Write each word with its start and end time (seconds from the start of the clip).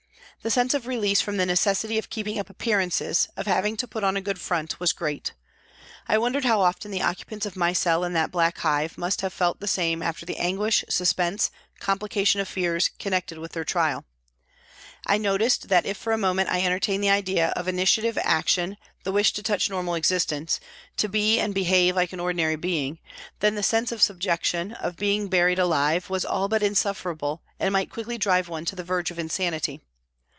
The 0.43 0.49
sense 0.49 0.73
of 0.73 0.87
release 0.87 1.21
from 1.21 1.37
the 1.37 1.45
necessity 1.45 1.99
of 1.99 2.09
keeping 2.09 2.39
up 2.39 2.49
appearances, 2.49 3.29
of 3.37 3.45
having 3.45 3.77
to 3.77 3.87
put 3.87 4.03
on 4.03 4.17
a 4.17 4.21
good 4.21 4.41
front, 4.41 4.79
was 4.79 4.91
great. 4.91 5.33
I 6.07 6.17
wondered 6.17 6.45
how 6.45 6.61
often 6.61 6.89
the 6.89 7.03
occupants 7.03 7.45
of 7.45 7.55
my 7.55 7.73
cell 7.73 8.03
in 8.03 8.13
that 8.13 8.31
black 8.31 8.57
hive 8.57 8.97
must 8.97 9.21
have 9.21 9.33
felt 9.33 9.59
the 9.59 9.67
same 9.67 10.01
after 10.01 10.25
the 10.25 10.37
anguish, 10.37 10.83
suspense, 10.89 11.51
complication 11.79 12.41
of 12.41 12.47
fears, 12.47 12.89
connected 12.97 13.37
with 13.37 13.51
their 13.51 13.63
trial. 13.63 14.03
I 15.05 15.19
noticed 15.19 15.67
that 15.67 15.85
if 15.85 15.95
for 15.95 16.11
a 16.11 16.17
moment 16.17 16.49
I 16.49 16.61
entertained 16.63 17.03
the 17.03 17.11
idea 17.11 17.49
of 17.55 17.67
initiative, 17.67 18.17
action, 18.23 18.77
the 19.03 19.11
wish 19.11 19.33
to 19.33 19.43
touch 19.43 19.69
normal 19.69 19.93
existence, 19.93 20.59
to 20.97 21.07
be 21.07 21.39
and 21.39 21.53
behave 21.53 21.95
like 21.95 22.13
an 22.13 22.19
ordinary 22.19 22.55
being, 22.55 22.95
POLICE 22.95 23.03
COURT 23.03 23.39
TRIAL 23.39 23.55
67 23.55 23.55
then 23.55 23.55
the 23.55 23.63
sense 23.63 23.91
of 23.91 24.01
subjection, 24.01 24.71
of 24.73 24.97
being 24.97 25.27
buried 25.27 25.59
alive 25.59 26.09
was 26.09 26.25
all 26.25 26.47
but 26.47 26.63
insufferable 26.63 27.43
and 27.59 27.71
might 27.71 27.91
quickly 27.91 28.17
drive 28.17 28.49
one 28.49 28.65
to 28.65 28.75
the 28.75 28.83
verge 28.83 29.11
of 29.11 29.19
insanity. 29.19 29.81